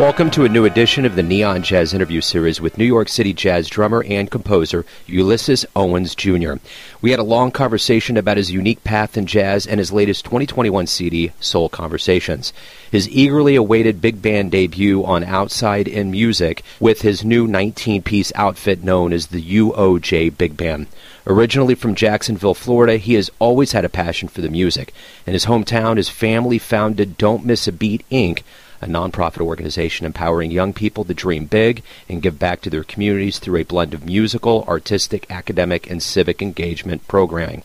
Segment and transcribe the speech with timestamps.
[0.00, 3.34] Welcome to a new edition of the Neon Jazz interview series with New York City
[3.34, 6.54] jazz drummer and composer Ulysses Owens Jr.
[7.02, 10.86] We had a long conversation about his unique path in jazz and his latest 2021
[10.86, 12.54] CD, Soul Conversations.
[12.90, 18.32] His eagerly awaited big band debut on Outside in Music with his new 19 piece
[18.34, 20.86] outfit known as the UOJ Big Band.
[21.26, 24.94] Originally from Jacksonville, Florida, he has always had a passion for the music.
[25.26, 28.42] In his hometown, his family founded Don't Miss a Beat Inc.,
[28.80, 33.38] a nonprofit organization empowering young people to dream big and give back to their communities
[33.38, 37.62] through a blend of musical, artistic, academic, and civic engagement programming.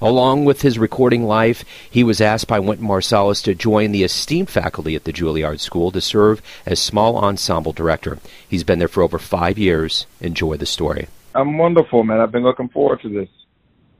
[0.00, 4.48] Along with his recording life, he was asked by Wynton Marsalis to join the esteemed
[4.48, 8.18] faculty at the Juilliard School to serve as small ensemble director.
[8.48, 10.06] He's been there for over five years.
[10.20, 11.08] Enjoy the story.
[11.34, 12.20] I'm wonderful, man.
[12.20, 13.28] I've been looking forward to this.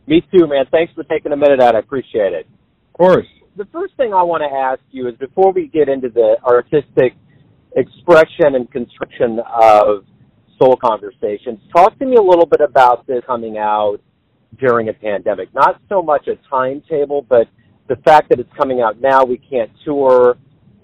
[0.06, 0.66] Me too, man.
[0.70, 1.74] Thanks for taking a minute out.
[1.74, 2.46] I appreciate it.
[2.46, 3.27] Of course
[3.59, 7.14] the first thing I want to ask you is before we get into the artistic
[7.77, 10.05] expression and construction of
[10.59, 13.98] soul conversations, talk to me a little bit about this coming out
[14.59, 15.53] during a pandemic.
[15.55, 17.48] Not so much a timetable, but
[17.89, 20.36] the fact that it's coming out now, we can't tour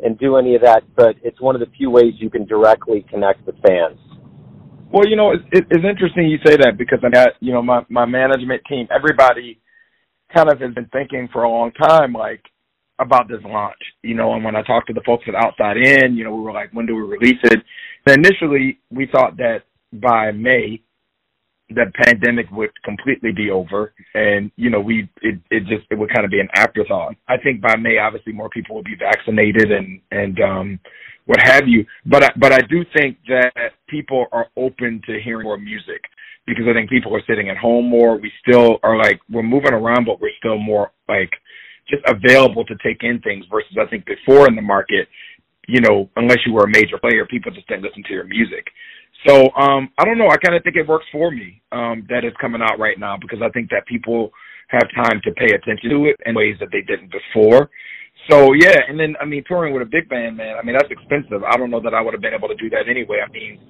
[0.03, 3.07] and do any of that, but it's one of the few ways you can directly
[3.09, 3.99] connect with fans.
[4.93, 7.85] Well, you know, it's, it's interesting you say that because I got, you know, my,
[7.89, 9.61] my management team, everybody
[10.35, 12.43] kind of has been thinking for a long time, like,
[12.99, 16.17] about this launch, you know, and when I talked to the folks at Outside In,
[16.17, 17.61] you know, we were like, when do we release it?
[18.07, 20.81] And initially, we thought that by May,
[21.71, 26.13] the pandemic would completely be over, and you know, we it it just it would
[26.13, 27.15] kind of be an afterthought.
[27.27, 30.81] I think by May, obviously, more people will be vaccinated and and um,
[31.25, 31.87] what have you.
[32.05, 36.03] But I, but I do think that people are open to hearing more music
[36.47, 38.19] because I think people are sitting at home more.
[38.19, 41.31] We still are like we're moving around, but we're still more like
[41.89, 45.09] just available to take in things versus I think before in the market,
[45.69, 48.67] you know, unless you were a major player, people just didn't listen to your music.
[49.27, 50.29] So um, I don't know.
[50.29, 53.17] I kind of think it works for me um, that it's coming out right now
[53.21, 54.31] because I think that people
[54.69, 57.71] have time to pay attention to it in ways that they didn't before.
[58.31, 60.57] So yeah, and then I mean touring with a big band, man.
[60.59, 61.45] I mean that's expensive.
[61.45, 63.19] I don't know that I would have been able to do that anyway.
[63.27, 63.61] I mean,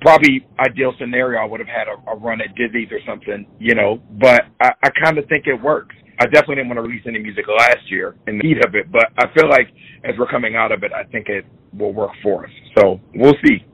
[0.00, 3.74] probably ideal scenario I would have had a, a run at Dizzy's or something, you
[3.74, 4.00] know.
[4.20, 5.94] But I, I kind of think it works.
[6.20, 8.90] I definitely didn't want to release any music last year in the heat of it,
[8.90, 9.68] but I feel like
[10.04, 12.52] as we're coming out of it, I think it will work for us.
[12.76, 13.64] So we'll see.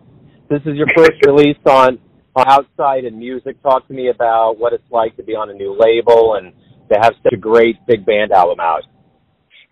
[0.51, 1.99] This is your first release on,
[2.37, 3.61] on Outside in Music.
[3.63, 6.53] Talk to me about what it's like to be on a new label and
[6.93, 8.83] to have such a great big band album out.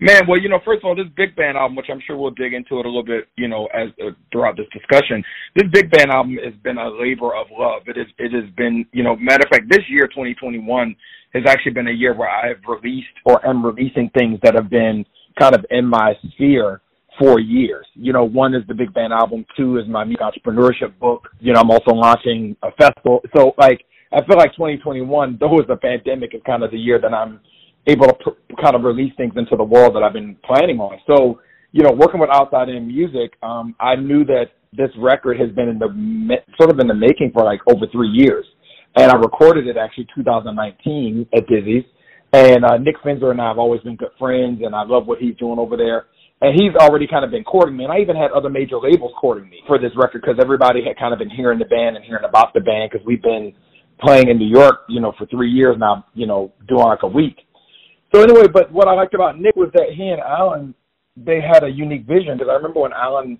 [0.00, 2.32] Man, well, you know, first of all, this big band album, which I'm sure we'll
[2.32, 5.22] dig into it a little bit, you know, as uh, throughout this discussion.
[5.55, 7.82] This big band album has been a labor of love.
[7.87, 10.97] It is, it has been, you know, matter of fact, this year, 2021,
[11.34, 14.69] has actually been a year where I have released or am releasing things that have
[14.70, 15.04] been
[15.38, 16.82] kind of in my sphere
[17.19, 17.87] for years.
[17.94, 21.28] You know, one is the Big Band album, two is my entrepreneurship book.
[21.41, 23.20] You know, I'm also launching a festival.
[23.37, 27.00] So like, I feel like 2021, though it's a pandemic, is kind of the year
[27.00, 27.41] that I'm
[27.87, 30.99] able to pr- kind of release things into the world that I've been planning on.
[31.06, 31.41] So,
[31.72, 35.69] you know, working with Outside In Music, um, I knew that this record has been
[35.69, 38.44] in the sort of in the making for like over three years
[38.97, 41.84] and I recorded it actually 2019 at Dizzy's.
[42.32, 45.19] And uh, Nick Finzer and I have always been good friends, and I love what
[45.19, 46.06] he's doing over there.
[46.41, 49.12] And he's already kind of been courting me, and I even had other major labels
[49.20, 52.04] courting me for this record because everybody had kind of been hearing the band and
[52.04, 53.52] hearing about the band because we've been
[54.00, 57.06] playing in New York, you know, for three years now, you know, doing like a
[57.06, 57.36] week.
[58.12, 60.75] So anyway, but what I liked about Nick was that he and Alan,
[61.16, 63.38] they had a unique vision because I remember when Alan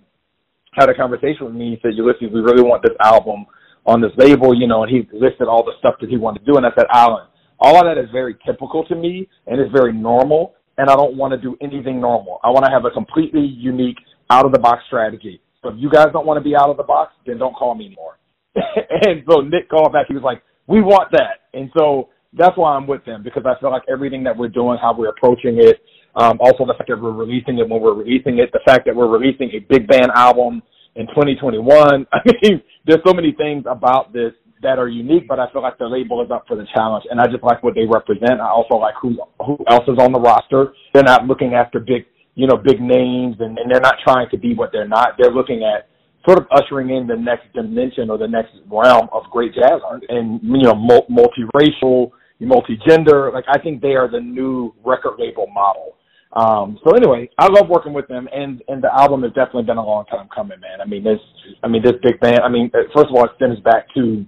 [0.75, 3.47] had a conversation with me, he said, Ulysses, we really want this album–
[3.87, 6.53] on this label, you know, and he listed all the stuff that he wanted to
[6.53, 6.57] do.
[6.57, 7.27] And I said, Alan,
[7.59, 10.55] all of that is very typical to me and it's very normal.
[10.79, 12.41] And I don't want to do anything normal.
[12.43, 13.99] I want to have a completely unique
[14.31, 15.41] out of the box strategy.
[15.63, 17.75] So if you guys don't want to be out of the box, then don't call
[17.75, 18.19] me anymore.
[18.55, 20.07] and so Nick called back.
[20.09, 21.49] He was like, we want that.
[21.53, 24.79] And so that's why I'm with them because I feel like everything that we're doing,
[24.81, 25.81] how we're approaching it,
[26.17, 28.97] um, also the fact that we're releasing it when we're releasing it, the fact that
[28.97, 30.63] we're releasing a big band album
[30.97, 32.07] in 2021.
[32.13, 35.79] I mean, there's so many things about this that are unique, but I feel like
[35.79, 38.41] the label is up for the challenge, and I just like what they represent.
[38.41, 40.73] I also like who who else is on the roster.
[40.95, 44.39] They're not looking after big, you know, big names, and, and they're not trying to
[44.39, 45.15] be what they're not.
[45.19, 45.89] They're looking at
[46.25, 50.05] sort of ushering in the next dimension or the next realm of great jazz art,
[50.09, 53.33] and you know, multiracial, multi-gender.
[53.33, 55.97] Like I think they are the new record label model
[56.33, 59.77] um, so anyway, I love working with them, and and the album has definitely been
[59.77, 60.81] a long time coming, man.
[60.81, 61.21] I mean, this,
[61.63, 62.41] I mean, this big band.
[62.45, 64.25] I mean, uh, first of all, it stems back to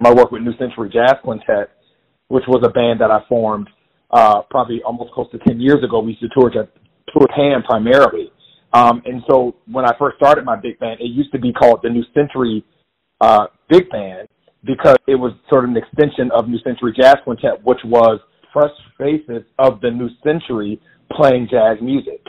[0.00, 1.70] my work with New Century Jazz Quintet,
[2.28, 3.68] which was a band that I formed
[4.10, 6.00] uh, probably almost close to ten years ago.
[6.00, 8.30] We used to tour Japan primarily,
[8.72, 11.80] Um, and so when I first started my big band, it used to be called
[11.82, 12.64] the New Century
[13.20, 14.28] uh, Big Band
[14.64, 18.20] because it was sort of an extension of New Century Jazz Quintet, which was
[18.52, 20.80] fresh faces of the new century
[21.12, 22.24] playing jazz music.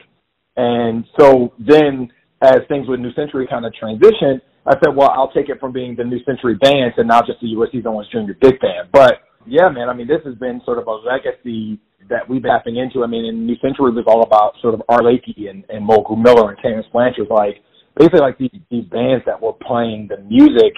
[0.57, 2.11] And so then
[2.41, 5.71] as things with New Century kind of transitioned, I said, well, I'll take it from
[5.71, 8.33] being the New Century Band to now just the Ulysses Owens Jr.
[8.39, 8.89] Big Band.
[8.91, 11.79] But yeah, man, I mean, this has been sort of a legacy
[12.09, 13.03] that we've been tapping into.
[13.03, 16.21] I mean, in New Century was all about sort of Art Blakey and, and Mulgrew
[16.21, 17.63] Miller and Terence Blanchard, like
[17.97, 20.73] basically like these, these bands that were playing the music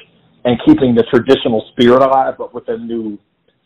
[0.46, 3.18] and keeping the traditional spirit alive, but with a new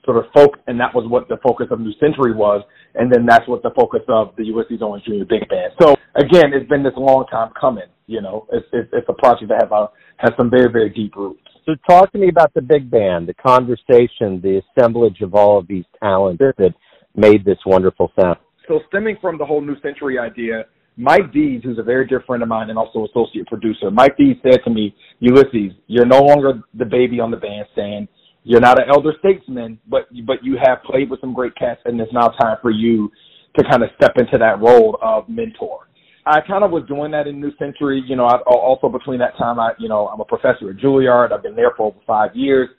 [0.07, 2.63] sort of folk, and that was what the focus of New Century was,
[2.95, 5.27] and then that's what the focus of the Ulysses Owens Jr.
[5.27, 5.73] Big Band.
[5.81, 7.91] So again, it's been this long time coming.
[8.07, 11.15] You know, it's it's, it's a project that has a, has some very very deep
[11.15, 11.41] roots.
[11.65, 15.67] So talk to me about the big band, the conversation, the assemblage of all of
[15.67, 16.73] these talents that
[17.13, 18.37] made this wonderful sound.
[18.69, 20.63] So stemming from the whole New Century idea,
[20.95, 24.37] Mike Dease, who's a very dear friend of mine and also associate producer, Mike Dease
[24.41, 28.07] said to me, Ulysses, you're no longer the baby on the bandstand.
[28.47, 31.99] You're not an elder statesman, but but you have played with some great cats, and
[31.99, 33.11] it's now time for you
[33.57, 35.89] to kind of step into that role of mentor.
[36.25, 38.01] I kind of was doing that in New Century.
[38.07, 41.33] You know, I, also between that time, I, you know, I'm a professor at Juilliard.
[41.33, 42.69] I've been there for over five years.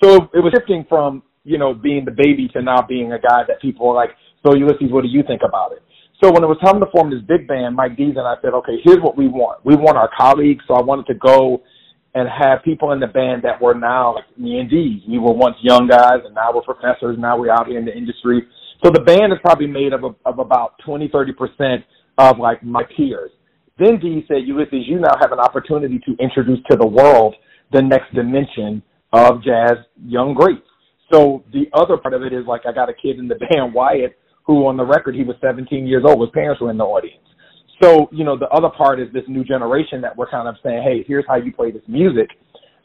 [0.00, 3.42] So it was shifting from, you know, being the baby to now being a guy
[3.48, 4.10] that people are like,
[4.46, 5.82] so Ulysses, what do you think about it?
[6.22, 8.54] So when it was time to form this big band, Mike Dease and I said,
[8.54, 9.64] okay, here's what we want.
[9.64, 10.64] We want our colleagues.
[10.68, 11.62] So I wanted to go
[12.16, 15.02] and have people in the band that were now like me and Dease.
[15.06, 17.18] We were once young guys and now we're professors.
[17.20, 18.40] Now we're out here in the industry.
[18.82, 21.84] So the band is probably made of, of about 20, 30%
[22.16, 23.30] of like my peers.
[23.78, 27.34] Then Dee said, Ulysses, you now have an opportunity to introduce to the world
[27.72, 28.82] the next dimension
[29.12, 30.64] of jazz young greats.
[31.12, 33.74] So the other part of it is like I got a kid in the band,
[33.74, 34.16] Wyatt,
[34.46, 36.22] who on the record he was 17 years old.
[36.22, 37.20] His parents were in the audience.
[37.82, 40.82] So you know the other part is this new generation that we're kind of saying,
[40.82, 42.28] hey, here's how you play this music.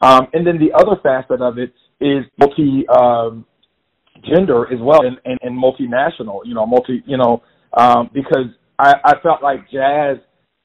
[0.00, 3.46] Um, and then the other facet of it is multi um,
[4.28, 6.40] gender as well and, and, and multinational.
[6.44, 7.02] You know, multi.
[7.06, 7.42] You know,
[7.76, 8.46] um, because
[8.78, 10.18] I, I felt like jazz,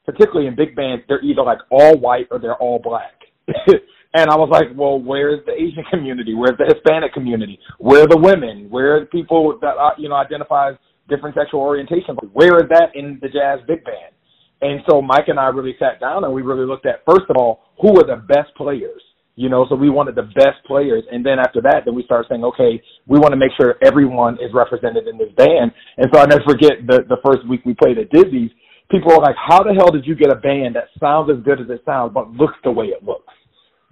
[0.04, 3.14] particularly in big bands, they're either like all white or they're all black.
[3.46, 6.34] and I was like, well, where's the Asian community?
[6.34, 7.58] Where's the Hispanic community?
[7.78, 8.68] Where are the women?
[8.70, 10.76] Where are the people that uh, you know identify as
[11.08, 12.16] different sexual orientation?
[12.32, 14.14] Where is that in the jazz big band?
[14.60, 17.36] And so Mike and I really sat down and we really looked at first of
[17.36, 19.02] all who are the best players
[19.38, 21.04] you know, so we wanted the best players.
[21.12, 24.34] And then after that, then we started saying, okay, we want to make sure everyone
[24.42, 25.70] is represented in this band.
[25.96, 28.50] And so I never forget the, the first week we played at Dizzy's,
[28.90, 31.62] people were like, how the hell did you get a band that sounds as good
[31.62, 33.30] as it sounds, but looks the way it looks?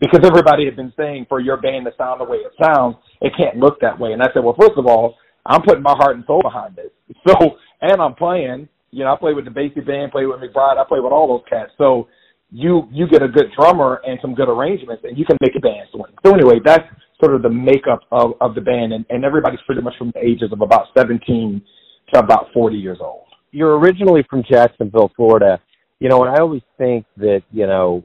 [0.00, 3.30] Because everybody had been saying for your band to sound the way it sounds, it
[3.38, 4.18] can't look that way.
[4.18, 5.14] And I said, well, first of all,
[5.46, 6.90] I'm putting my heart and soul behind this.
[7.22, 10.78] So, and I'm playing, you know, I play with the Basie band, play with McBride,
[10.78, 11.72] I play with all those cats.
[11.78, 12.08] So
[12.50, 15.60] you you get a good drummer and some good arrangements, and you can make a
[15.60, 16.12] band swing.
[16.24, 16.84] So anyway, that's
[17.22, 20.24] sort of the makeup of of the band, and, and everybody's pretty much from the
[20.24, 21.62] ages of about 17
[22.12, 23.24] to about 40 years old.
[23.50, 25.60] You're originally from Jacksonville, Florida.
[25.98, 28.04] You know, and I always think that you know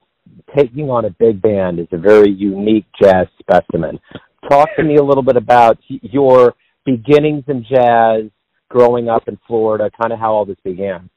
[0.56, 4.00] taking on a big band is a very unique jazz specimen.
[4.50, 8.24] Talk to me a little bit about your beginnings in jazz,
[8.72, 11.10] growing up in Florida, kind of how all this began.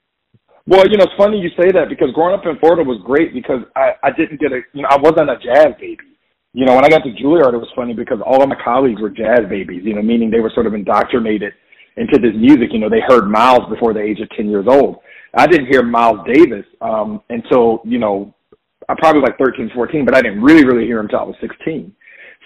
[0.67, 3.35] Well, you know, it's funny you say that because growing up in Florida was great
[3.35, 6.09] because I I didn't get a you know I wasn't a jazz baby.
[6.55, 9.01] You know, when I got to Juilliard, it was funny because all of my colleagues
[9.01, 9.83] were jazz babies.
[9.85, 11.53] You know, meaning they were sort of indoctrinated
[11.97, 12.71] into this music.
[12.73, 14.99] You know, they heard Miles before the age of ten years old.
[15.37, 18.33] I didn't hear Miles Davis um, until you know
[18.89, 21.37] I probably like thirteen, fourteen, but I didn't really really hear him until I was
[21.41, 21.95] sixteen.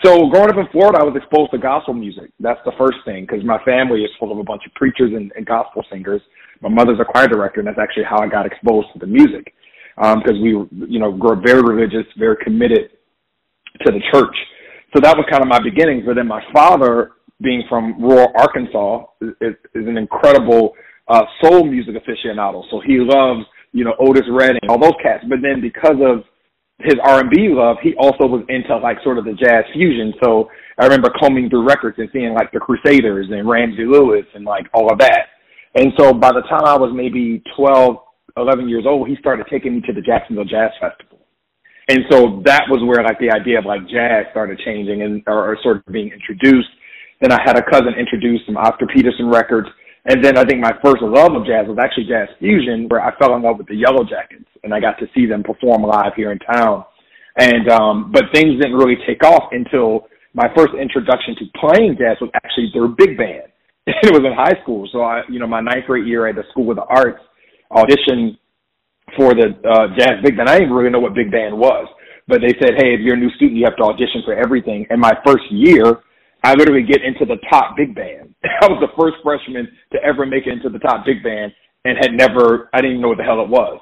[0.04, 2.30] So growing up in Florida, I was exposed to gospel music.
[2.38, 5.32] That's the first thing because my family is full of a bunch of preachers and,
[5.34, 6.22] and gospel singers
[6.60, 9.54] my mother's a choir director, and that's actually how I got exposed to the music.
[9.96, 10.50] Because um, we,
[10.88, 12.90] you know, grew up very religious, very committed
[13.84, 14.34] to the church.
[14.94, 16.04] So that was kind of my beginnings.
[16.06, 20.72] But then my father, being from rural Arkansas, is, is an incredible
[21.08, 22.62] uh, soul music aficionado.
[22.70, 25.24] So he loves, you know, Otis Redding, all those cats.
[25.28, 26.22] But then because of
[26.80, 30.14] his R&B love, he also was into like sort of the jazz fusion.
[30.22, 34.44] So I remember combing through records and seeing like the Crusaders and Ramsey Lewis and
[34.44, 35.26] like all of that.
[35.74, 37.96] And so by the time I was maybe 12,
[38.36, 41.18] 11 years old, he started taking me to the Jacksonville Jazz Festival.
[41.88, 45.52] And so that was where like the idea of like jazz started changing and or,
[45.52, 46.68] or sort of being introduced.
[47.20, 49.68] Then I had a cousin introduce some Oscar Peterson records.
[50.08, 53.14] And then I think my first love of jazz was actually jazz fusion, where I
[53.18, 56.32] fell in love with the Yellowjackets, and I got to see them perform live here
[56.32, 56.84] in town.
[57.36, 62.16] And um, but things didn't really take off until my first introduction to playing jazz
[62.20, 63.52] was actually their big band.
[63.86, 64.88] it was in high school.
[64.92, 67.20] So I, you know, my ninth grade year at the School of the Arts,
[67.70, 68.38] auditioned
[69.16, 70.48] for the uh, jazz big band.
[70.48, 71.86] I didn't really know what big band was,
[72.26, 74.86] but they said, hey, if you're a new student, you have to audition for everything.
[74.88, 76.00] And my first year,
[76.44, 78.34] I literally get into the top big band.
[78.62, 81.52] I was the first freshman to ever make it into the top big band
[81.84, 83.80] and had never, I didn't even know what the hell it was.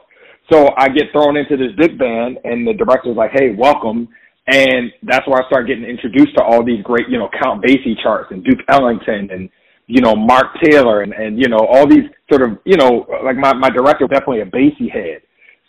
[0.53, 4.09] So I get thrown into this big band and the director's like, hey, welcome.
[4.47, 8.01] And that's where I start getting introduced to all these great, you know, Count Basie
[8.01, 9.51] charts and Duke Ellington and,
[9.89, 13.37] you know, Mark Taylor and, and, you know, all these sort of, you know, like
[13.37, 15.23] my, my director definitely a Basie head.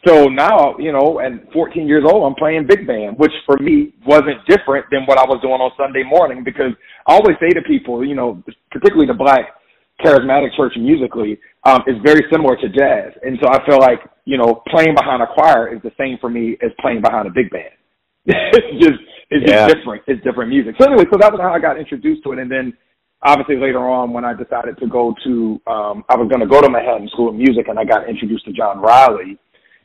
[0.07, 3.93] So now, you know, at 14 years old, I'm playing big band, which for me
[4.05, 6.71] wasn't different than what I was doing on Sunday morning because
[7.05, 9.57] I always say to people, you know, particularly the black
[10.03, 13.11] charismatic church musically, um, is very similar to jazz.
[13.23, 16.29] And so I feel like, you know, playing behind a choir is the same for
[16.29, 17.73] me as playing behind a big band.
[18.25, 18.99] it's just,
[19.29, 19.67] it's yeah.
[19.67, 20.03] just different.
[20.07, 20.75] It's different music.
[20.79, 22.39] So anyway, so that was how I got introduced to it.
[22.39, 22.77] And then
[23.23, 26.61] obviously later on when I decided to go to, um, I was going to go
[26.61, 29.37] to Manhattan School of Music and I got introduced to John Riley.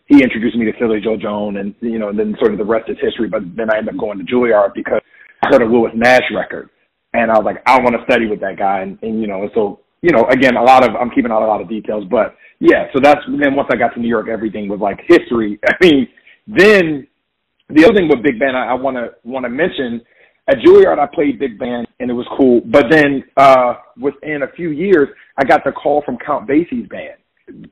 [0.06, 2.64] He introduced me to Philly Joe Jones and, you know, and then sort of the
[2.64, 3.28] rest is history.
[3.28, 5.00] But then I ended up going to Juilliard because
[5.42, 6.68] I heard a Lewis Nash record.
[7.14, 8.80] And I was like, I want to study with that guy.
[8.80, 11.42] And, and you know, and so, you know, again, a lot of, I'm keeping out
[11.42, 14.28] a lot of details, but yeah, so that's, then once I got to New York,
[14.28, 15.58] everything was like history.
[15.66, 16.08] I mean,
[16.46, 17.06] then
[17.68, 20.00] the other thing with big band I want to, want to mention
[20.48, 22.60] at Juilliard, I played big band and it was cool.
[22.66, 27.18] But then, uh, within a few years, I got the call from Count Basie's band.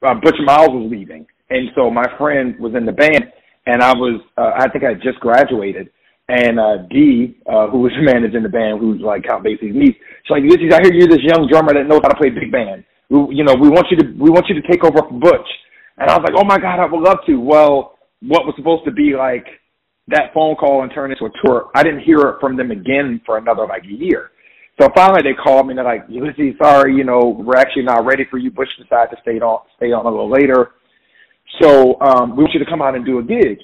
[0.02, 1.26] Uh, Butch Miles was leaving.
[1.50, 3.32] And so my friend was in the band
[3.66, 5.90] and I was, uh, I think I just graduated
[6.30, 10.30] and uh Dee, uh, who was managing the band, who's like Count Basie's niece, she's
[10.30, 12.84] like, Ulysses, I hear you're this young drummer that knows how to play big band.
[13.10, 15.50] We, you know, we want you to we want you to take over for Butch.
[15.98, 17.34] And I was like, Oh my God, I would love to.
[17.36, 19.46] Well, what was supposed to be like
[20.08, 23.38] that phone call and turn into a tour, I didn't hear from them again for
[23.38, 24.30] another like a year.
[24.80, 28.06] So finally they called me and they're like, Ulysses, sorry, you know, we're actually not
[28.06, 28.50] ready for you.
[28.50, 30.72] Butch decided to stay on stay on a little later.
[31.60, 33.58] So um we want you to come out and do a gig.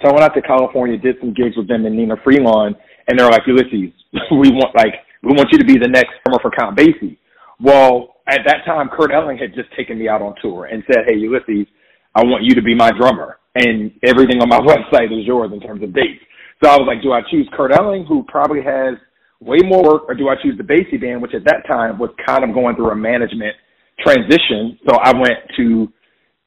[0.00, 2.74] So I went out to California, did some gigs with them and Nnenna Freelon,
[3.08, 3.92] and they're like, Ulysses,
[4.30, 7.18] we want like we want you to be the next drummer for Count Basie.
[7.60, 11.04] Well, at that time, Kurt Elling had just taken me out on tour and said,
[11.06, 11.66] Hey, Ulysses,
[12.14, 15.60] I want you to be my drummer, and everything on my website is yours in
[15.60, 16.22] terms of dates.
[16.62, 18.94] So I was like, do I choose Kurt Elling, who probably has
[19.40, 22.10] way more work, or do I choose the Basie band, which at that time was
[22.24, 23.56] kind of going through a management
[23.98, 24.78] transition?
[24.88, 25.92] So I went to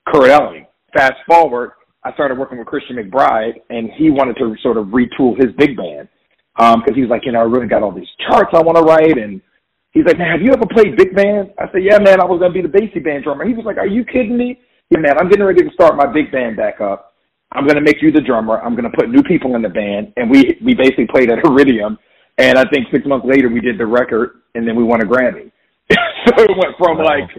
[0.07, 0.65] Kurt Elling.
[0.93, 1.71] Fast forward,
[2.03, 5.75] I started working with Christian McBride, and he wanted to sort of retool his big
[5.75, 6.07] band
[6.55, 8.77] because um, he was like, you know, I really got all these charts I want
[8.77, 9.41] to write, and
[9.91, 11.51] he's like, man, have you ever played big band?
[11.59, 13.45] I said, yeah, man, I was gonna be the Basie band drummer.
[13.45, 14.59] He was like, are you kidding me?
[14.89, 17.13] Yeah, man, I'm getting ready to start my big band back up.
[17.51, 18.61] I'm gonna make you the drummer.
[18.61, 21.97] I'm gonna put new people in the band, and we we basically played at Iridium,
[22.37, 25.05] and I think six months later we did the record, and then we won a
[25.05, 25.51] Grammy.
[25.91, 27.05] so it went from wow.
[27.05, 27.29] like,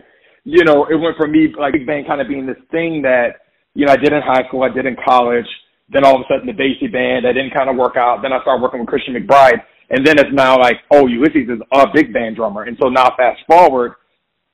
[0.47, 3.43] you know, it went from me like big band kind of being this thing that
[3.77, 5.47] you know, I did in high school, I did in college.
[5.91, 8.23] Then all of a sudden the Basie band, that didn't kind of work out.
[8.23, 9.61] Then I started working with Christian McBride.
[9.91, 12.65] And then it's now like, oh, Ulysses is a big band drummer.
[12.65, 13.93] And so now fast forward,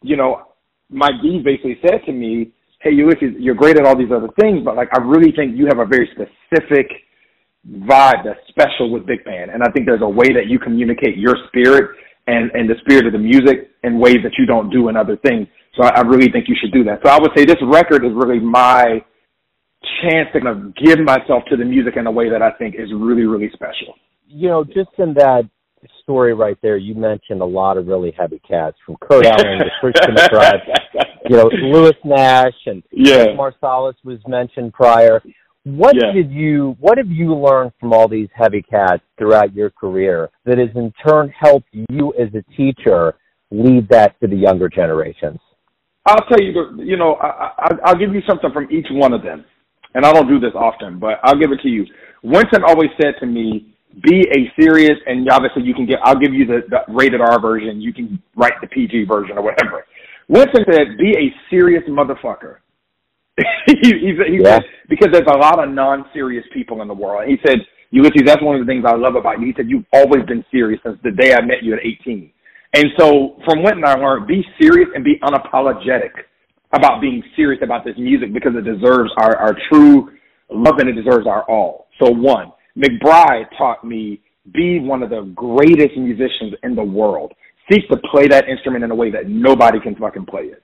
[0.02, 0.48] you know,
[0.90, 4.60] Mike D basically said to me, hey, Ulysses, you're great at all these other things,
[4.64, 6.90] but like, I really think you have a very specific
[7.64, 9.52] vibe that's special with big band.
[9.52, 11.96] And I think there's a way that you communicate your spirit
[12.26, 15.16] and, and the spirit of the music in ways that you don't do in other
[15.24, 15.46] things.
[15.76, 17.00] So I, I really think you should do that.
[17.04, 19.02] So I would say this record is really my
[20.02, 22.74] chance to kind of give myself to the music in a way that I think
[22.74, 23.94] is really, really special.
[24.26, 25.48] You know, just in that
[26.02, 29.70] story right there, you mentioned a lot of really heavy cats from Kurt Elling to
[29.80, 30.60] Christian McBride,
[31.28, 33.26] you know, Lewis Nash and yeah.
[33.36, 35.22] Marsalis was mentioned prior.
[35.64, 36.12] What yeah.
[36.12, 40.58] did you what have you learned from all these heavy cats throughout your career that
[40.58, 43.14] has in turn helped you as a teacher
[43.52, 45.38] lead that to the younger generations?
[46.06, 49.22] I'll tell you, you know, I, I, I'll give you something from each one of
[49.22, 49.44] them
[49.94, 51.86] and I don't do this often, but I'll give it to you.
[52.22, 56.32] Wynton always said to me, be a serious, and obviously you can get, I'll give
[56.32, 57.80] you the, the rated R version.
[57.80, 59.84] You can write the PG version or whatever.
[60.28, 62.56] Wynton said, be a serious motherfucker.
[63.66, 64.56] he, he, he yeah.
[64.56, 67.24] said, because there's a lot of non-serious people in the world.
[67.24, 67.58] And he said,
[67.90, 69.46] Ulysses, that's one of the things I love about you.
[69.46, 72.32] He said, you've always been serious since the day I met you at 18.
[72.74, 76.10] And so from Wynton, I learned, be serious and be unapologetic
[76.72, 80.10] about being serious about this music because it deserves our, our true
[80.50, 81.88] love and it deserves our all.
[82.02, 87.32] So one, McBride taught me be one of the greatest musicians in the world.
[87.70, 90.62] Seek to play that instrument in a way that nobody can fucking play it.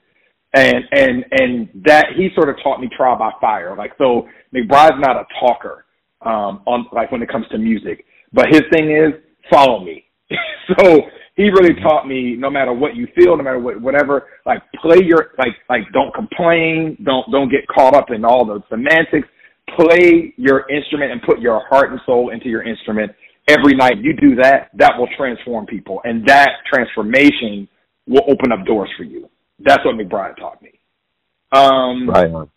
[0.54, 3.76] And and and that he sort of taught me trial by fire.
[3.76, 5.84] Like so McBride's not a talker
[6.22, 8.04] um on like when it comes to music.
[8.32, 9.12] But his thing is
[9.50, 10.06] follow me.
[10.78, 11.02] so
[11.38, 14.98] he really taught me no matter what you feel, no matter what whatever, like play
[15.00, 19.28] your like like don't complain, don't don't get caught up in all the semantics.
[19.76, 23.12] Play your instrument and put your heart and soul into your instrument
[23.46, 23.98] every night.
[23.98, 27.68] You do that, that will transform people, and that transformation
[28.08, 29.28] will open up doors for you.
[29.60, 30.72] That's what McBride taught me.
[31.52, 32.48] Um, right.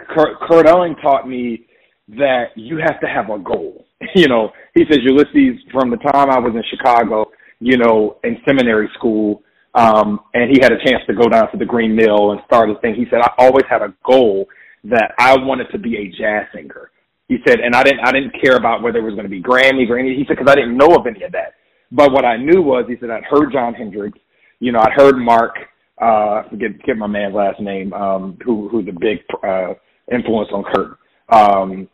[0.00, 1.66] Kurt, Kurt Elling taught me
[2.08, 3.86] that you have to have a goal.
[4.14, 7.30] You know, he says Ulysses from the time I was in Chicago,
[7.60, 9.42] you know, in seminary school,
[9.74, 12.70] um, and he had a chance to go down to the Green Mill and start
[12.70, 12.94] a thing.
[12.94, 14.46] He said, I always had a goal
[14.84, 16.90] that I wanted to be a jazz singer.
[17.28, 19.42] He said, and I didn't, I didn't care about whether it was going to be
[19.42, 20.14] Grammys or any.
[20.14, 21.54] He said, because I didn't know of any of that.
[21.90, 24.18] But what I knew was, he said, I'd heard Jon Hendricks,
[24.60, 25.54] you know, I'd heard Mark,
[26.00, 29.74] uh, forget, my man's last name, um, who, who's a big, uh,
[30.12, 30.98] influence on Kurt.
[31.30, 31.88] Um,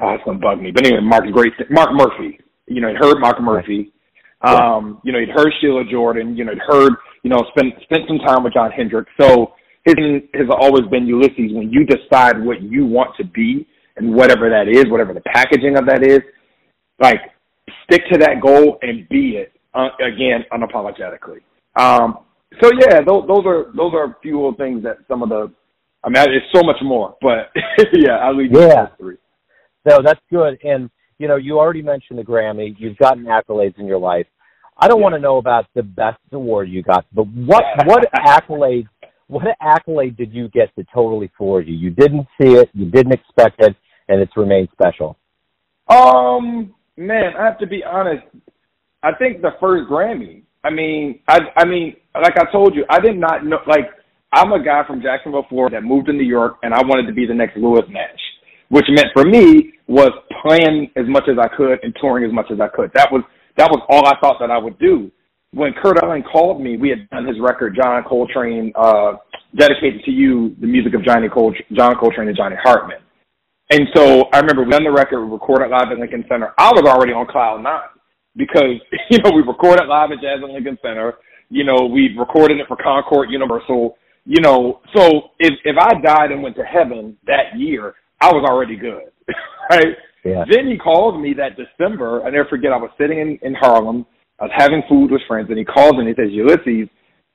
[0.00, 0.70] oh, it's gonna bug me.
[0.70, 1.52] But anyway, Mark's great.
[1.70, 2.40] Mark Murphy.
[2.66, 3.92] You know, he'd heard Mark Murphy.
[4.42, 6.36] Um, you know, he'd heard Sheila Jordan.
[6.36, 6.92] You know, he'd heard.
[7.22, 9.10] You know, spent spent some time with Jon Hendricks.
[9.20, 9.52] So
[9.84, 9.94] his
[10.34, 11.52] has always been Ulysses.
[11.52, 13.66] When you decide what you want to be
[13.96, 16.20] and whatever that is, whatever the packaging of that is,
[16.98, 17.20] like
[17.84, 21.40] stick to that goal and be it uh, again unapologetically.
[21.76, 22.20] Um,
[22.60, 25.52] so yeah, those, those are those are a few of things that some of the.
[26.02, 27.52] I mean, it's so much more, but
[27.92, 28.86] yeah, I'll leave you yeah.
[28.86, 29.16] those three.
[29.84, 30.58] No, that's good.
[30.64, 32.74] And you know, you already mentioned the Grammy.
[32.78, 34.26] You've gotten accolades in your life.
[34.78, 35.02] I don't yeah.
[35.02, 38.88] want to know about the best award you got, but what what accolade
[39.26, 41.74] what accolade did you get to totally floor you?
[41.74, 43.76] You didn't see it, you didn't expect it,
[44.08, 45.18] and it's remained special.
[45.88, 48.24] Um, man, I have to be honest.
[49.02, 50.42] I think the first Grammy.
[50.64, 53.58] I mean, I I mean, like I told you, I did not know.
[53.66, 53.90] Like,
[54.32, 57.12] I'm a guy from Jacksonville, Florida, that moved to New York, and I wanted to
[57.12, 58.19] be the next Lewis Nash
[58.70, 60.10] which meant for me was
[60.42, 62.90] playing as much as I could and touring as much as I could.
[62.94, 63.22] That was
[63.56, 65.10] that was all I thought that I would do.
[65.52, 69.14] When Kurt Elling called me, we had done his record, John Coltrane, uh,
[69.56, 72.98] dedicated to you, the music of Johnny Col- John Coltrane and Johnny Hartman.
[73.70, 76.54] And so I remember we done the record, we recorded live at Lincoln Center.
[76.56, 77.90] I was already on cloud nine
[78.36, 78.78] because,
[79.10, 81.14] you know, we recorded live at Jazz at Lincoln Center.
[81.50, 83.96] You know, we recorded it for Concord Universal.
[84.24, 88.44] You know, so if if I died and went to heaven that year, I was
[88.48, 89.10] already good,
[89.70, 89.96] right?
[90.24, 90.44] Yeah.
[90.50, 92.22] Then he called me that December.
[92.24, 92.72] I never forget.
[92.72, 94.04] I was sitting in, in Harlem.
[94.38, 96.88] I was having food with friends, and he calls and he says, "Ulysses,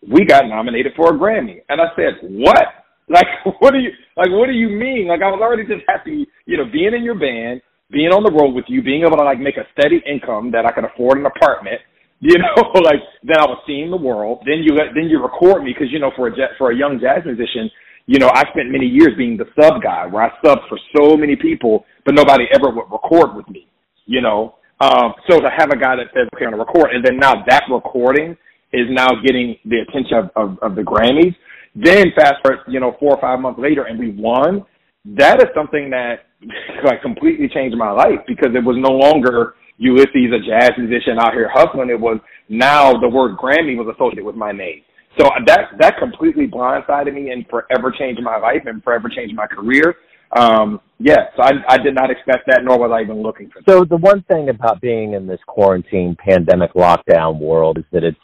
[0.05, 2.85] we got nominated for a Grammy." And I said, "What?
[3.09, 3.25] Like,
[3.59, 4.29] what do you like?
[4.29, 5.07] What do you mean?
[5.07, 8.31] Like, I was already just happy, you know, being in your band, being on the
[8.31, 11.17] road with you, being able to like make a steady income that I could afford
[11.17, 11.81] an apartment."
[12.21, 14.39] You know, like then I was seeing the world.
[14.47, 17.21] Then you then you record me because you know for a for a young jazz
[17.25, 17.69] musician,
[18.07, 21.17] you know, I spent many years being the sub guy where I subbed for so
[21.17, 23.67] many people, but nobody ever would record with me,
[24.05, 24.55] you know.
[24.79, 27.17] Um, so to have a guy that says, okay, I'm going to record, and then
[27.17, 28.37] now that recording
[28.73, 31.35] is now getting the attention of, of, of the Grammys.
[31.75, 34.65] Then fast forward, you know, four or five months later, and we won.
[35.05, 36.25] That is something that
[36.83, 41.33] like completely changed my life because it was no longer Ulysses, a jazz musician out
[41.33, 41.89] here hustling.
[41.89, 44.81] It was now the word Grammy was associated with my name.
[45.17, 49.47] So that that completely blindsided me and forever changed my life and forever changed my
[49.47, 49.95] career.
[50.35, 53.61] Um, yeah, so I, I did not expect that, nor was I even looking for
[53.61, 53.71] that.
[53.71, 58.17] So the one thing about being in this quarantine, pandemic, lockdown world is that it's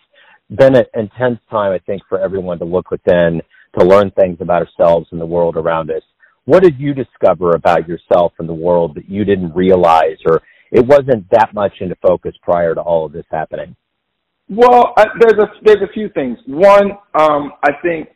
[0.49, 3.41] been an intense time, I think, for everyone to look within,
[3.79, 6.01] to learn things about ourselves and the world around us.
[6.45, 10.85] What did you discover about yourself and the world that you didn't realize, or it
[10.85, 13.75] wasn't that much into focus prior to all of this happening?
[14.51, 16.37] Well, I, there's a there's a few things.
[16.45, 18.09] One, um, I think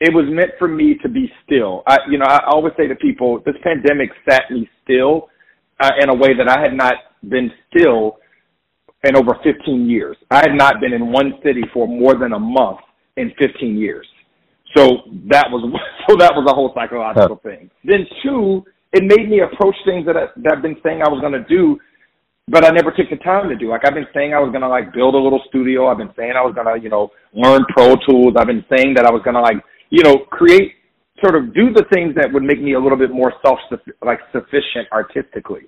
[0.00, 1.82] it was meant for me to be still.
[1.88, 5.28] I, you know, I always say to people, this pandemic sat me still
[5.80, 6.94] uh, in a way that I had not
[7.28, 8.18] been still
[9.02, 10.16] in over 15 years.
[10.30, 12.78] I had not been in one city for more than a month
[13.16, 14.06] in 15 years.
[14.76, 15.62] So that was
[16.08, 17.48] so that was a whole psychological huh.
[17.48, 17.68] thing.
[17.82, 21.20] Then two, it made me approach things that I, that I've been saying I was
[21.20, 21.80] going to do
[22.48, 23.70] but I never took the time to do.
[23.70, 25.88] Like I've been saying I was gonna like build a little studio.
[25.88, 28.34] I've been saying I was gonna, you know, learn Pro Tools.
[28.36, 29.56] I've been saying that I was gonna like,
[29.90, 30.72] you know, create
[31.22, 33.58] sort of do the things that would make me a little bit more self
[34.04, 35.62] like sufficient artistically.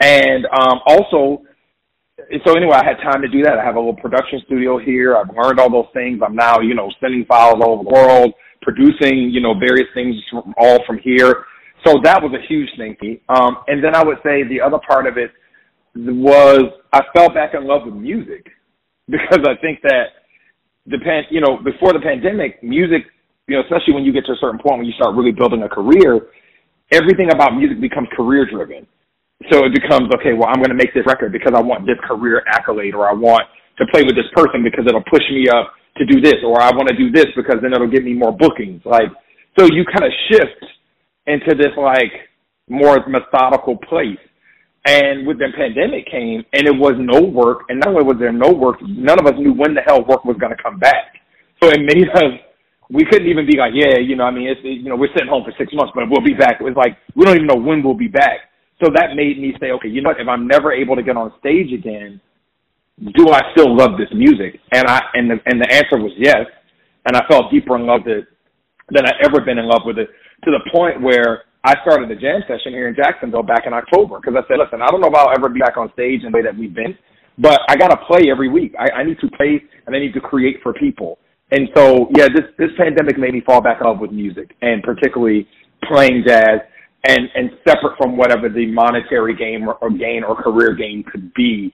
[0.00, 1.42] And um also
[2.44, 3.58] so anyway, I had time to do that.
[3.58, 5.16] I have a little production studio here.
[5.16, 6.20] I've learned all those things.
[6.24, 10.16] I'm now, you know, sending files all over the world, producing, you know, various things
[10.28, 11.44] from, all from here.
[11.86, 13.20] So that was a huge thing.
[13.28, 15.30] Um, and then I would say the other part of it
[16.06, 18.46] was I fell back in love with music
[19.08, 20.22] because I think that
[20.86, 23.02] the pan, you know, before the pandemic, music,
[23.46, 25.62] you know, especially when you get to a certain point when you start really building
[25.62, 26.28] a career,
[26.92, 28.86] everything about music becomes career driven.
[29.50, 30.34] So it becomes okay.
[30.34, 33.14] Well, I'm going to make this record because I want this career accolade, or I
[33.14, 33.46] want
[33.78, 36.74] to play with this person because it'll push me up to do this, or I
[36.74, 38.82] want to do this because then it'll give me more bookings.
[38.84, 39.08] Like,
[39.58, 40.62] so you kind of shift
[41.26, 42.10] into this like
[42.68, 44.18] more methodical place.
[44.88, 48.32] And with the pandemic came, and it was no work, and not only was there
[48.32, 51.20] no work, none of us knew when the hell work was going to come back.
[51.62, 52.40] So it made us
[52.90, 55.28] we couldn't even be like, yeah, you know, I mean, it's you know, we're sitting
[55.28, 56.56] home for six months, but we'll be back.
[56.60, 58.48] It was like we don't even know when we'll be back.
[58.82, 60.20] So that made me say, okay, you know what?
[60.20, 62.20] If I'm never able to get on stage again,
[63.16, 64.60] do I still love this music?
[64.72, 66.46] And I and the and the answer was yes.
[67.04, 68.28] And I felt deeper in love with it
[68.90, 70.08] than I ever been in love with it
[70.44, 74.20] to the point where I started a jam session here in Jacksonville back in October
[74.20, 76.30] because I said, listen, I don't know if I'll ever be back on stage in
[76.30, 76.96] the way that we've been,
[77.36, 78.74] but I got to play every week.
[78.78, 81.18] I, I need to play and I need to create for people.
[81.50, 84.82] And so, yeah, this this pandemic made me fall back in love with music, and
[84.82, 85.48] particularly
[85.90, 86.60] playing jazz,
[87.06, 91.32] and and separate from whatever the monetary gain or, or gain or career gain could
[91.32, 91.72] be.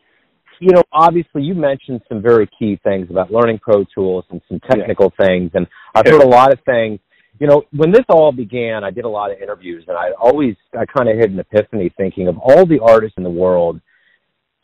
[0.60, 4.60] You know, obviously, you mentioned some very key things about learning Pro Tools and some
[4.70, 5.26] technical yeah.
[5.26, 7.00] things, and I've heard a lot of things.
[7.40, 10.54] You know, when this all began, I did a lot of interviews, and I always
[10.78, 13.80] I kind of had an epiphany, thinking of all the artists in the world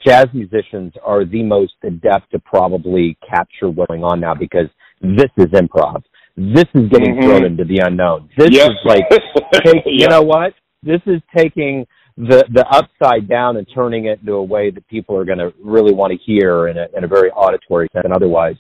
[0.07, 4.67] jazz musicians are the most adept to probably capture what's going on now because
[5.01, 6.03] this is improv.
[6.37, 7.29] This is getting mm-hmm.
[7.29, 8.31] thrown into the unknown.
[8.37, 8.71] This yep.
[8.71, 9.03] is like,
[9.65, 10.55] take, you know what?
[10.83, 15.17] This is taking the the upside down and turning it into a way that people
[15.17, 18.13] are going to really want to hear in a, in a very auditory sense and
[18.13, 18.57] otherwise.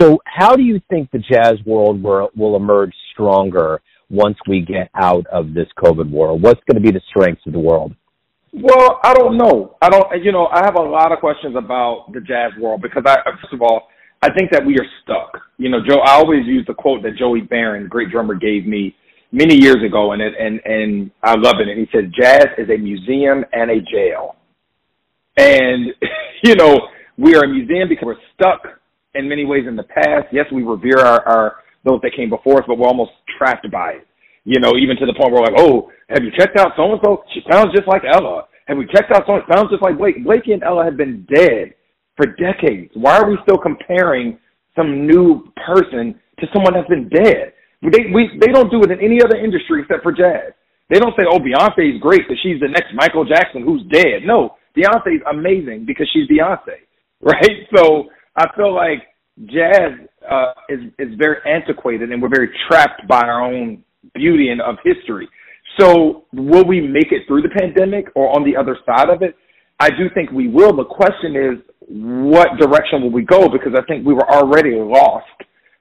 [0.00, 4.90] So, how do you think the jazz world will, will emerge stronger once we get
[4.94, 6.42] out of this COVID world?
[6.42, 7.94] What's going to be the strengths of the world?
[8.52, 9.76] Well, I don't know.
[9.80, 10.06] I don't.
[10.24, 13.52] You know, I have a lot of questions about the jazz world because I, first
[13.52, 13.88] of all,
[14.22, 15.40] I think that we are stuck.
[15.56, 16.00] You know, Joe.
[16.00, 18.96] I always use the quote that Joey Baron, great drummer, gave me
[19.30, 21.68] many years ago, and it and and I love it.
[21.68, 24.34] And he said, "Jazz is a museum and a jail."
[25.36, 25.94] And
[26.42, 28.80] you know, we are a museum because we're stuck
[29.14, 30.26] in many ways in the past.
[30.32, 33.92] Yes, we revere our, our those that came before us, but we're almost trapped by
[33.92, 34.06] it.
[34.44, 36.92] You know, even to the point where we're like, "Oh, have you checked out so
[36.92, 37.24] and so?
[37.34, 39.34] She sounds just like Ella." Have we checked out so?
[39.34, 40.22] and Sounds just like Blake.
[40.24, 41.74] Blakey and Ella have been dead
[42.16, 42.92] for decades.
[42.94, 44.38] Why are we still comparing
[44.76, 47.52] some new person to someone that's been dead?
[47.82, 50.52] They we they don't do it in any other industry except for jazz.
[50.88, 54.22] They don't say, "Oh, Beyonce is great, that she's the next Michael Jackson who's dead."
[54.24, 56.86] No, Beyonce is amazing because she's Beyonce,
[57.22, 57.66] right?
[57.74, 59.02] So I feel like
[59.46, 59.92] jazz
[60.30, 63.82] uh, is is very antiquated, and we're very trapped by our own
[64.14, 65.28] beauty and of history.
[65.78, 69.36] So will we make it through the pandemic or on the other side of it?
[69.78, 70.76] I do think we will.
[70.76, 73.48] The question is, what direction will we go?
[73.48, 75.26] Because I think we were already lost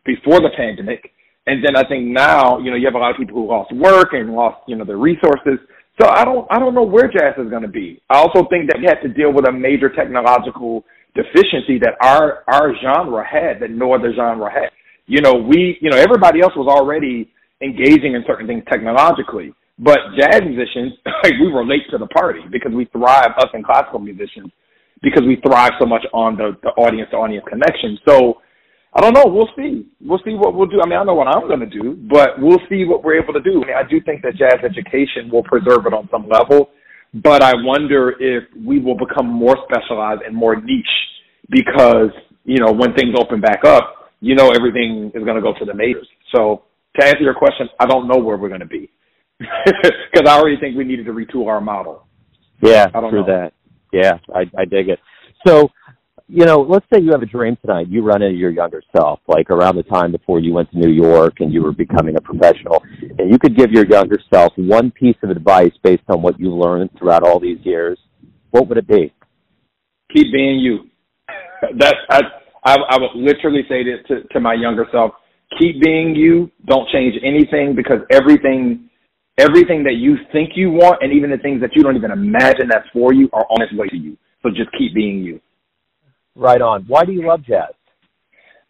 [0.06, 1.12] before the pandemic.
[1.48, 3.74] And then I think now, you know, you have a lot of people who lost
[3.74, 5.60] work and lost, you know, their resources.
[6.00, 8.02] So I don't, I don't know where jazz is going to be.
[8.10, 12.44] I also think that we have to deal with a major technological deficiency that our,
[12.48, 14.70] our genre had that no other genre had.
[15.08, 19.54] You know, we, you know, everybody else was already engaging in certain things technologically.
[19.80, 20.94] But jazz musicians,
[21.24, 24.52] like we relate to the party because we thrive, us and classical musicians,
[25.02, 27.98] because we thrive so much on the, the audience to audience connection.
[28.08, 28.42] So
[28.94, 29.26] I don't know.
[29.26, 29.88] We'll see.
[30.02, 30.82] We'll see what we'll do.
[30.82, 33.34] I mean, I know what I'm going to do, but we'll see what we're able
[33.34, 33.64] to do.
[33.64, 36.70] I mean, I do think that jazz education will preserve it on some level,
[37.14, 40.86] but I wonder if we will become more specialized and more niche
[41.50, 42.12] because,
[42.44, 45.66] you know, when things open back up, you know, everything is going to go to
[45.66, 46.08] the majors.
[46.36, 46.64] So
[47.00, 48.90] to answer your question, I don't know where we're going to be
[49.40, 52.06] because I already think we needed to retool our model.
[52.62, 53.54] Yeah, I don't through that.
[53.92, 55.00] Yeah, I, I dig it.
[55.48, 55.70] So,
[56.30, 57.88] you know, let's say you have a dream tonight.
[57.90, 60.92] You run into your younger self, like around the time before you went to New
[60.92, 62.84] York and you were becoming a professional,
[63.18, 66.54] and you could give your younger self one piece of advice based on what you
[66.54, 67.98] learned throughout all these years.
[68.52, 69.12] What would it be?
[70.16, 70.90] Keep being you.
[71.78, 72.22] That's I.
[72.62, 75.12] I, I would literally say this to, to my younger self:
[75.58, 76.52] keep being you.
[76.68, 78.90] Don't change anything because everything
[79.40, 82.68] everything that you think you want and even the things that you don't even imagine
[82.70, 84.18] that's for you are on its way to you.
[84.44, 85.40] So just keep being you.
[86.40, 86.86] Right on.
[86.88, 87.76] Why do you love jazz?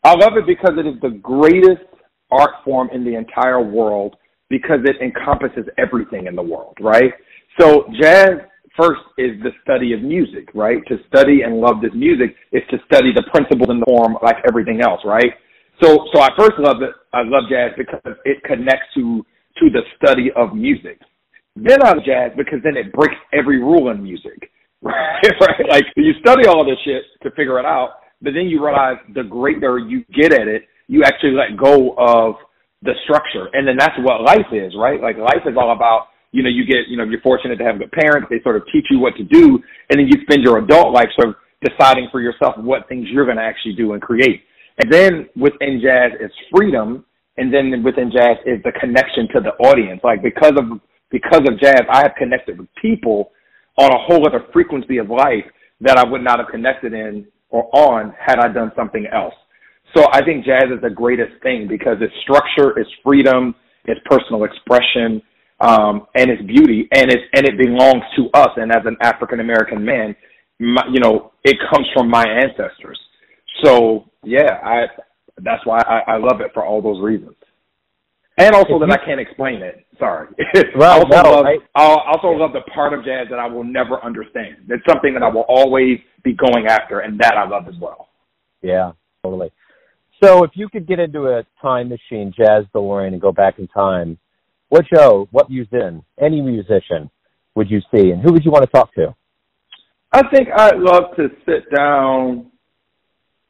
[0.04, 1.86] I love it because it is the greatest
[2.32, 4.16] art form in the entire world
[4.50, 7.14] because it encompasses everything in the world, right?
[7.60, 8.42] So jazz
[8.76, 10.80] first is the study of music, right?
[10.88, 14.38] To study and love this music is to study the principles and the form like
[14.48, 15.32] everything else, right?
[15.84, 19.24] So so I first love it I love jazz because it connects to
[19.60, 21.00] to the study of music.
[21.56, 24.50] Then I love jazz because then it breaks every rule in music.
[24.82, 25.22] Right?
[25.42, 25.70] right?
[25.70, 29.24] Like you study all this shit to figure it out, but then you realize the
[29.24, 32.36] greater you get at it, you actually let go of
[32.82, 33.48] the structure.
[33.54, 35.02] And then that's what life is, right?
[35.02, 37.80] Like life is all about, you know, you get, you know, you're fortunate to have
[37.80, 38.28] good parents.
[38.30, 39.60] They sort of teach you what to do.
[39.90, 43.26] And then you spend your adult life sort of deciding for yourself what things you're
[43.26, 44.44] going to actually do and create.
[44.80, 47.06] And then within jazz is freedom,
[47.38, 50.00] and then within jazz is the connection to the audience.
[50.04, 50.80] Like because of
[51.12, 53.32] because of jazz, I have connected with people
[53.80, 55.46] on a whole other frequency of life
[55.82, 59.34] that I would not have connected in or on had I done something else.
[59.96, 64.44] So I think jazz is the greatest thing because its structure, its freedom, its personal
[64.44, 65.22] expression,
[65.62, 68.50] um, and its beauty, and it and it belongs to us.
[68.58, 70.16] And as an African American man,
[70.60, 73.00] my, you know, it comes from my ancestors.
[73.64, 74.86] So yeah, I
[75.42, 77.36] that's why I, I love it for all those reasons.
[78.40, 79.86] And also that I can't explain it.
[80.00, 80.28] Sorry.
[80.76, 83.66] Right, I also no, love, I also love the part of jazz that I will
[83.66, 84.56] never understand.
[84.70, 88.10] It's something that I will always be going after, and that I love as well.
[88.62, 89.52] Yeah, totally.
[90.24, 93.68] So if you could get into a time machine, Jazz DeLorean, and go back in
[93.68, 94.18] time,
[94.70, 97.10] what show, what musician, any musician
[97.56, 99.14] would you see, and who would you want to talk to?
[100.14, 102.52] I think I'd love to sit down.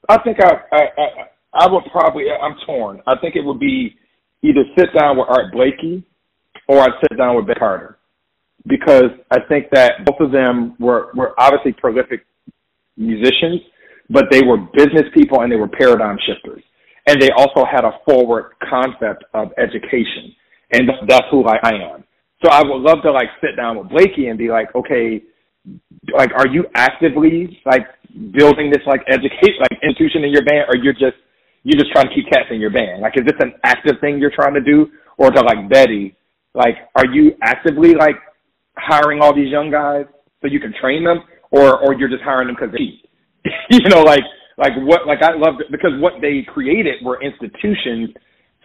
[0.08, 3.02] I think I I I, I would probably I'm torn.
[3.06, 3.96] I think it would be
[4.44, 6.06] either sit down with Art Blakey
[6.68, 7.98] or I'd sit down with Betty Carter
[8.68, 12.26] because I think that both of them were were obviously prolific
[12.98, 13.62] musicians,
[14.10, 16.64] but they were business people and they were paradigm shifters.
[17.08, 20.36] And they also had a forward concept of education.
[20.72, 22.04] And that's who I, I am.
[22.44, 25.24] So I would love to like sit down with Blakey and be like, okay,
[26.16, 27.88] like are you actively like
[28.32, 31.18] building this like education, like institution in your band or you're just
[31.64, 33.02] you're just trying to keep cats in your band?
[33.02, 34.88] Like is this an active thing you're trying to do?
[35.18, 36.16] Or to like Betty,
[36.54, 38.16] like are you actively like
[38.78, 40.06] hiring all these young guys
[40.42, 41.20] so you can train them
[41.52, 43.00] or or you're just hiring them because they
[43.70, 44.24] you know, like
[44.58, 48.10] like what like I love because what they created were institutions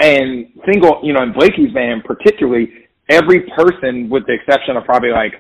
[0.01, 2.69] and single you know, in Blakey's band particularly,
[3.11, 5.35] every person with the exception of probably like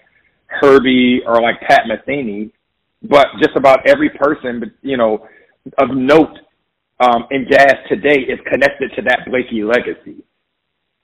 [0.46, 2.52] Herbie or like Pat Metheny,
[3.02, 5.26] but just about every person, you know,
[5.78, 6.38] of note
[7.00, 10.22] um, in jazz today is connected to that Blakey legacy.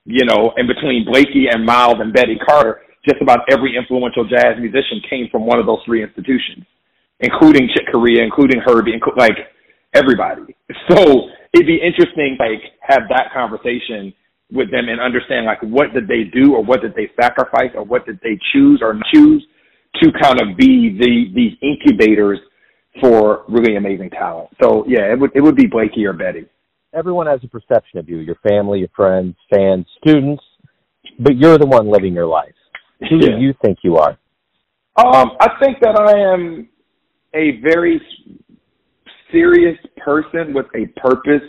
[0.07, 4.57] You know, and between Blakey and Miles and Betty Carter, just about every influential jazz
[4.59, 6.64] musician came from one of those three institutions,
[7.20, 9.37] including Chick Corea, including Herbie, inclu- like
[9.94, 10.57] everybody.
[10.90, 14.12] So it'd be interesting, like, have that conversation
[14.53, 17.85] with them and understand like what did they do or what did they sacrifice or
[17.85, 19.46] what did they choose or choose
[20.03, 22.38] to kind of be the these incubators
[23.00, 24.48] for really amazing talent.
[24.62, 26.46] So yeah, it would it would be Blakey or Betty.
[26.92, 30.42] Everyone has a perception of you, your family, your friends, fans, students,
[31.20, 32.55] but you're the one living your life.
[33.09, 33.37] Who Yeah.
[33.37, 34.18] do you think you are?
[34.96, 36.68] Um, I think that I am
[37.35, 38.00] a very
[39.31, 41.46] serious person with a purpose,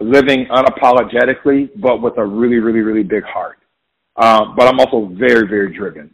[0.00, 3.58] living unapologetically, but with a really, really, really big heart.
[4.16, 6.10] Um, but I'm also very, very driven.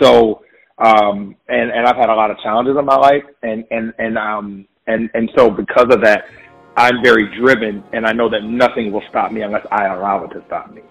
[0.00, 0.42] So,
[0.78, 4.18] um, and and I've had a lot of challenges in my life, and and and
[4.18, 6.24] um and and so because of that,
[6.76, 10.28] I'm very driven, and I know that nothing will stop me unless I allow it
[10.34, 10.82] to stop me.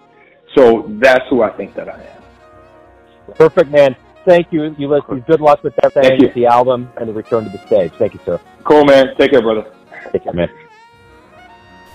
[0.56, 3.34] So that's who I think that I am.
[3.34, 3.96] Perfect, man.
[4.24, 5.22] Thank you, Ulysses.
[5.26, 6.28] Good luck with everything, Thank you.
[6.28, 7.92] with the album, and the return to the stage.
[7.98, 8.40] Thank you, sir.
[8.64, 9.08] Cool, man.
[9.18, 9.70] Take care, brother.
[10.12, 10.48] Take care, man.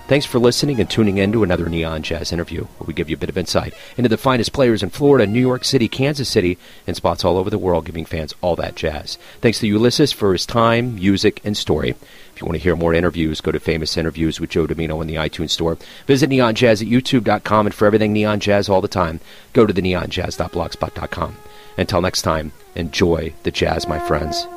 [0.09, 3.15] Thanks for listening and tuning in to another Neon Jazz interview, where we give you
[3.15, 6.57] a bit of insight into the finest players in Florida, New York City, Kansas City,
[6.87, 9.19] and spots all over the world, giving fans all that jazz.
[9.39, 11.91] Thanks to Ulysses for his time, music, and story.
[11.91, 15.05] If you want to hear more interviews, go to Famous Interviews with Joe Dimino in
[15.05, 15.77] the iTunes Store.
[16.07, 19.19] Visit Neon Jazz at YouTube.com, and for everything Neon Jazz all the time,
[19.53, 21.37] go to the neonjazz.blogspot.com.
[21.77, 24.47] Until next time, enjoy the jazz, my friends.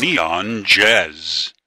[0.00, 1.57] Neon Jazz.